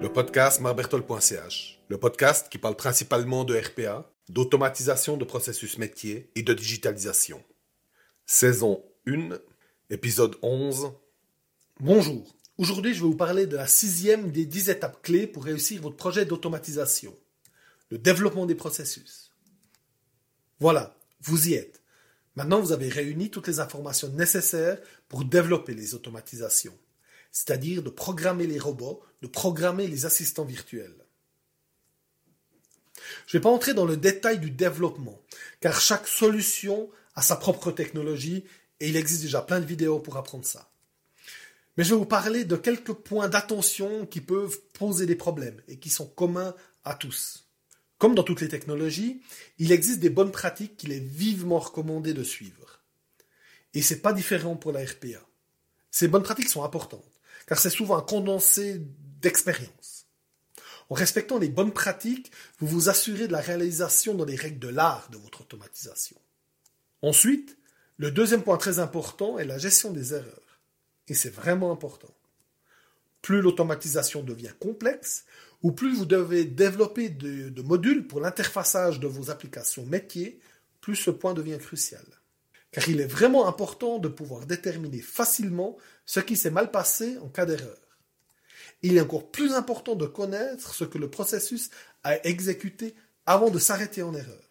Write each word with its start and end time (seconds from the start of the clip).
Le 0.00 0.08
podcast 0.12 0.60
marbertol.ch, 0.60 1.80
le 1.88 1.98
podcast 1.98 2.48
qui 2.50 2.58
parle 2.58 2.76
principalement 2.76 3.44
de 3.44 3.56
RPA, 3.56 4.10
d'automatisation 4.28 5.16
de 5.16 5.24
processus 5.24 5.78
métier 5.78 6.30
et 6.34 6.42
de 6.42 6.52
digitalisation. 6.52 7.42
Saison 8.26 8.82
1, 9.06 9.38
épisode 9.90 10.36
11. 10.42 10.92
Bonjour. 11.80 12.34
Aujourd'hui, 12.58 12.92
je 12.92 13.00
vais 13.00 13.08
vous 13.08 13.16
parler 13.16 13.46
de 13.46 13.56
la 13.56 13.66
sixième 13.66 14.30
des 14.30 14.44
dix 14.44 14.68
étapes 14.68 15.00
clés 15.02 15.26
pour 15.26 15.44
réussir 15.44 15.80
votre 15.80 15.96
projet 15.96 16.26
d'automatisation. 16.26 17.16
Le 17.90 17.98
développement 17.98 18.46
des 18.46 18.54
processus. 18.54 19.32
Voilà, 20.60 20.94
vous 21.22 21.48
y 21.48 21.54
êtes. 21.54 21.79
Maintenant, 22.36 22.60
vous 22.60 22.72
avez 22.72 22.88
réuni 22.88 23.30
toutes 23.30 23.48
les 23.48 23.60
informations 23.60 24.08
nécessaires 24.08 24.78
pour 25.08 25.24
développer 25.24 25.74
les 25.74 25.94
automatisations, 25.94 26.76
c'est-à-dire 27.32 27.82
de 27.82 27.90
programmer 27.90 28.46
les 28.46 28.58
robots, 28.58 29.02
de 29.22 29.26
programmer 29.26 29.86
les 29.88 30.06
assistants 30.06 30.44
virtuels. 30.44 30.94
Je 33.26 33.36
ne 33.36 33.40
vais 33.40 33.42
pas 33.42 33.50
entrer 33.50 33.74
dans 33.74 33.84
le 33.84 33.96
détail 33.96 34.38
du 34.38 34.50
développement, 34.50 35.20
car 35.60 35.80
chaque 35.80 36.06
solution 36.06 36.90
a 37.14 37.22
sa 37.22 37.36
propre 37.36 37.72
technologie 37.72 38.44
et 38.78 38.88
il 38.88 38.96
existe 38.96 39.22
déjà 39.22 39.42
plein 39.42 39.60
de 39.60 39.66
vidéos 39.66 39.98
pour 39.98 40.16
apprendre 40.16 40.44
ça. 40.44 40.70
Mais 41.76 41.84
je 41.84 41.90
vais 41.90 41.98
vous 41.98 42.06
parler 42.06 42.44
de 42.44 42.56
quelques 42.56 42.92
points 42.92 43.28
d'attention 43.28 44.06
qui 44.06 44.20
peuvent 44.20 44.60
poser 44.72 45.06
des 45.06 45.16
problèmes 45.16 45.60
et 45.68 45.78
qui 45.78 45.88
sont 45.88 46.06
communs 46.06 46.54
à 46.84 46.94
tous. 46.94 47.49
Comme 48.00 48.14
dans 48.14 48.22
toutes 48.22 48.40
les 48.40 48.48
technologies, 48.48 49.20
il 49.58 49.72
existe 49.72 50.00
des 50.00 50.08
bonnes 50.08 50.32
pratiques 50.32 50.78
qu'il 50.78 50.90
est 50.90 51.06
vivement 51.06 51.58
recommandé 51.58 52.14
de 52.14 52.24
suivre. 52.24 52.80
Et 53.74 53.82
c'est 53.82 54.00
pas 54.00 54.14
différent 54.14 54.56
pour 54.56 54.72
la 54.72 54.80
RPA. 54.80 55.20
Ces 55.90 56.08
bonnes 56.08 56.22
pratiques 56.22 56.48
sont 56.48 56.64
importantes, 56.64 57.20
car 57.46 57.58
c'est 57.58 57.68
souvent 57.68 57.98
un 57.98 58.02
condensé 58.02 58.80
d'expérience. 59.20 60.06
En 60.88 60.94
respectant 60.94 61.38
les 61.38 61.50
bonnes 61.50 61.74
pratiques, 61.74 62.32
vous 62.58 62.68
vous 62.68 62.88
assurez 62.88 63.26
de 63.26 63.32
la 63.32 63.42
réalisation 63.42 64.14
dans 64.14 64.24
les 64.24 64.34
règles 64.34 64.58
de 64.58 64.68
l'art 64.68 65.10
de 65.10 65.18
votre 65.18 65.42
automatisation. 65.42 66.16
Ensuite, 67.02 67.58
le 67.98 68.10
deuxième 68.10 68.42
point 68.42 68.56
très 68.56 68.78
important 68.78 69.38
est 69.38 69.44
la 69.44 69.58
gestion 69.58 69.90
des 69.90 70.14
erreurs. 70.14 70.58
Et 71.06 71.14
c'est 71.14 71.28
vraiment 71.28 71.70
important. 71.70 72.14
Plus 73.20 73.42
l'automatisation 73.42 74.22
devient 74.22 74.54
complexe, 74.58 75.26
ou 75.62 75.72
plus 75.72 75.94
vous 75.94 76.06
devez 76.06 76.44
développer 76.44 77.08
de, 77.08 77.62
modules 77.62 78.06
pour 78.06 78.20
l'interfaçage 78.20 79.00
de 79.00 79.06
vos 79.06 79.30
applications 79.30 79.84
métiers, 79.84 80.40
plus 80.80 80.96
ce 80.96 81.10
point 81.10 81.34
devient 81.34 81.58
crucial. 81.58 82.04
Car 82.72 82.88
il 82.88 83.00
est 83.00 83.06
vraiment 83.06 83.48
important 83.48 83.98
de 83.98 84.08
pouvoir 84.08 84.46
déterminer 84.46 85.00
facilement 85.00 85.76
ce 86.06 86.20
qui 86.20 86.36
s'est 86.36 86.50
mal 86.50 86.70
passé 86.70 87.18
en 87.18 87.28
cas 87.28 87.44
d'erreur. 87.44 87.76
Il 88.82 88.96
est 88.96 89.00
encore 89.00 89.30
plus 89.30 89.52
important 89.52 89.94
de 89.94 90.06
connaître 90.06 90.74
ce 90.74 90.84
que 90.84 90.96
le 90.96 91.10
processus 91.10 91.70
a 92.04 92.16
exécuté 92.24 92.94
avant 93.26 93.50
de 93.50 93.58
s'arrêter 93.58 94.02
en 94.02 94.14
erreur. 94.14 94.50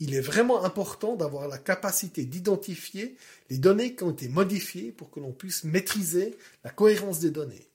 Il 0.00 0.14
est 0.14 0.20
vraiment 0.20 0.64
important 0.64 1.14
d'avoir 1.14 1.46
la 1.46 1.58
capacité 1.58 2.24
d'identifier 2.24 3.16
les 3.50 3.58
données 3.58 3.94
qui 3.94 4.02
ont 4.02 4.10
été 4.10 4.28
modifiées 4.28 4.90
pour 4.90 5.12
que 5.12 5.20
l'on 5.20 5.32
puisse 5.32 5.62
maîtriser 5.62 6.36
la 6.64 6.70
cohérence 6.70 7.20
des 7.20 7.30
données. 7.30 7.71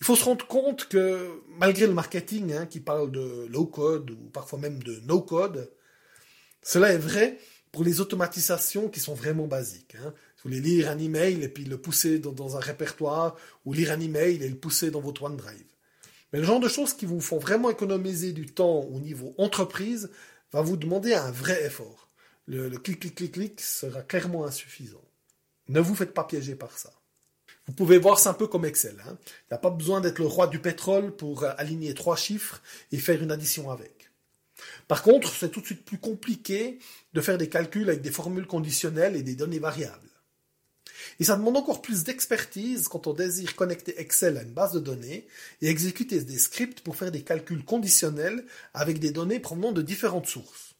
Il 0.00 0.06
faut 0.06 0.16
se 0.16 0.24
rendre 0.24 0.46
compte 0.46 0.88
que 0.88 1.42
malgré 1.58 1.86
le 1.86 1.94
marketing 1.94 2.52
hein, 2.52 2.66
qui 2.66 2.80
parle 2.80 3.10
de 3.10 3.46
low 3.48 3.66
code 3.66 4.10
ou 4.10 4.30
parfois 4.30 4.58
même 4.58 4.82
de 4.82 5.00
no 5.00 5.20
code, 5.20 5.70
cela 6.62 6.92
est 6.92 6.98
vrai 6.98 7.38
pour 7.72 7.84
les 7.84 8.00
automatisations 8.00 8.88
qui 8.88 9.00
sont 9.00 9.14
vraiment 9.14 9.46
basiques. 9.46 9.96
Hein. 9.96 10.14
Vous 10.36 10.50
voulez 10.50 10.60
lire 10.60 10.90
un 10.90 10.98
email 10.98 11.42
et 11.42 11.48
puis 11.48 11.64
le 11.64 11.78
pousser 11.78 12.18
dans, 12.18 12.56
un 12.56 12.60
répertoire 12.60 13.36
ou 13.64 13.72
lire 13.72 13.90
un 13.90 14.00
email 14.00 14.42
et 14.42 14.48
le 14.48 14.56
pousser 14.56 14.90
dans 14.90 15.00
votre 15.00 15.22
OneDrive. 15.22 15.66
Mais 16.32 16.38
le 16.38 16.44
genre 16.44 16.60
de 16.60 16.68
choses 16.68 16.94
qui 16.94 17.06
vous 17.06 17.20
font 17.20 17.38
vraiment 17.38 17.70
économiser 17.70 18.32
du 18.32 18.46
temps 18.46 18.80
au 18.80 19.00
niveau 19.00 19.34
entreprise 19.38 20.10
va 20.52 20.62
vous 20.62 20.76
demander 20.76 21.14
un 21.14 21.30
vrai 21.30 21.64
effort. 21.64 22.08
Le, 22.46 22.68
le 22.68 22.78
clic, 22.78 23.00
clic, 23.00 23.14
clic, 23.14 23.32
clic 23.32 23.60
sera 23.60 24.02
clairement 24.02 24.44
insuffisant. 24.44 25.04
Ne 25.68 25.80
vous 25.80 25.94
faites 25.94 26.12
pas 26.12 26.24
piéger 26.24 26.54
par 26.54 26.76
ça. 26.76 26.92
Vous 27.66 27.72
pouvez 27.72 27.98
voir 27.98 28.18
ça 28.18 28.30
un 28.30 28.34
peu 28.34 28.46
comme 28.46 28.66
Excel. 28.66 28.96
Il 29.06 29.10
n'y 29.50 29.54
a 29.54 29.58
pas 29.58 29.70
besoin 29.70 30.00
d'être 30.00 30.18
le 30.18 30.26
roi 30.26 30.46
du 30.46 30.58
pétrole 30.58 31.16
pour 31.16 31.44
euh, 31.44 31.52
aligner 31.56 31.94
trois 31.94 32.16
chiffres 32.16 32.62
et 32.92 32.98
faire 32.98 33.22
une 33.22 33.30
addition 33.30 33.70
avec. 33.70 34.10
Par 34.86 35.02
contre, 35.02 35.34
c'est 35.34 35.50
tout 35.50 35.60
de 35.60 35.66
suite 35.66 35.84
plus 35.84 35.98
compliqué 35.98 36.78
de 37.14 37.20
faire 37.20 37.38
des 37.38 37.48
calculs 37.48 37.88
avec 37.88 38.02
des 38.02 38.10
formules 38.10 38.46
conditionnelles 38.46 39.16
et 39.16 39.22
des 39.22 39.34
données 39.34 39.58
variables. 39.58 40.08
Et 41.20 41.24
ça 41.24 41.36
demande 41.36 41.56
encore 41.56 41.82
plus 41.82 42.04
d'expertise 42.04 42.88
quand 42.88 43.06
on 43.06 43.12
désire 43.12 43.56
connecter 43.56 43.98
Excel 44.00 44.36
à 44.36 44.42
une 44.42 44.52
base 44.52 44.72
de 44.72 44.80
données 44.80 45.26
et 45.60 45.68
exécuter 45.68 46.20
des 46.20 46.38
scripts 46.38 46.80
pour 46.80 46.96
faire 46.96 47.10
des 47.10 47.22
calculs 47.22 47.64
conditionnels 47.64 48.44
avec 48.74 48.98
des 48.98 49.10
données 49.10 49.40
provenant 49.40 49.72
de 49.72 49.82
différentes 49.82 50.26
sources. 50.26 50.74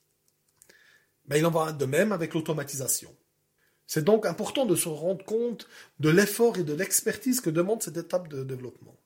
Mais 1.28 1.38
il 1.38 1.46
en 1.46 1.50
va 1.50 1.72
de 1.72 1.84
même 1.86 2.12
avec 2.12 2.34
l'automatisation. 2.34 3.14
C'est 3.94 4.02
donc 4.02 4.26
important 4.26 4.66
de 4.66 4.74
se 4.74 4.88
rendre 4.88 5.24
compte 5.24 5.68
de 6.00 6.08
l'effort 6.08 6.58
et 6.58 6.64
de 6.64 6.74
l'expertise 6.74 7.40
que 7.40 7.48
demande 7.48 7.80
cette 7.80 7.96
étape 7.96 8.26
de 8.26 8.42
développement. 8.42 8.96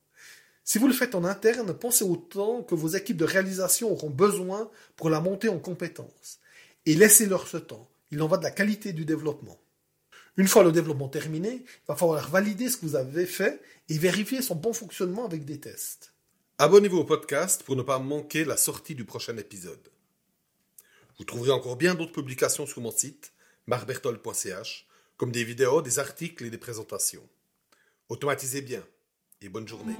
Si 0.65 0.79
vous 0.79 0.87
le 0.87 0.95
faites 0.95 1.15
en 1.15 1.25
interne, 1.25 1.75
pensez 1.75 2.05
au 2.05 2.17
temps 2.17 2.63
que 2.63 2.75
vos 2.75 2.89
équipes 2.89 3.19
de 3.19 3.27
réalisation 3.27 3.93
auront 3.93 4.09
besoin 4.09 4.71
pour 4.97 5.11
la 5.11 5.21
monter 5.21 5.51
en 5.51 5.59
compétences. 5.59 6.39
Et 6.87 6.95
laissez-leur 6.95 7.49
ce 7.49 7.59
temps. 7.59 7.87
Il 8.13 8.23
en 8.23 8.29
va 8.29 8.39
de 8.39 8.45
la 8.45 8.51
qualité 8.51 8.95
du 8.95 9.05
développement. 9.05 9.61
Une 10.39 10.49
fois 10.49 10.65
le 10.65 10.73
développement 10.73 11.11
terminé, 11.11 11.65
il 11.67 11.87
va 11.87 11.95
falloir 11.95 12.31
valider 12.31 12.71
ce 12.71 12.79
que 12.79 12.87
vous 12.87 12.97
avez 12.97 13.27
fait 13.27 13.61
et 13.91 13.99
vérifier 13.99 14.41
son 14.41 14.55
bon 14.55 14.73
fonctionnement 14.73 15.27
avec 15.27 15.45
des 15.45 15.61
tests. 15.61 16.15
Abonnez-vous 16.57 16.97
au 16.97 17.05
podcast 17.05 17.63
pour 17.63 17.77
ne 17.77 17.83
pas 17.83 17.99
manquer 17.99 18.47
la 18.47 18.57
sortie 18.57 18.95
du 18.95 19.05
prochain 19.05 19.37
épisode. 19.37 19.91
Vous 21.19 21.27
trouverez 21.27 21.51
encore 21.51 21.77
bien 21.77 21.95
d'autres 21.95 22.13
publications 22.13 22.65
sur 22.65 22.81
mon 22.81 22.91
site 22.91 23.35
marbertol.ch, 23.69 24.87
comme 25.19 25.31
des 25.31 25.45
vidéos, 25.45 25.83
des 25.83 25.99
articles 25.99 26.47
et 26.47 26.51
des 26.51 26.57
présentations. 26.57 27.29
Automatisez 28.09 28.63
bien 28.63 28.83
et 29.43 29.51
bonne 29.51 29.69
journée. 29.69 29.97